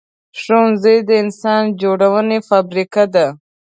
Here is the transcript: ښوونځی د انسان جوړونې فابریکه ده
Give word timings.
ښوونځی 0.39 0.97
د 1.07 1.09
انسان 1.23 1.63
جوړونې 1.81 2.39
فابریکه 2.49 3.03
ده 3.13 3.27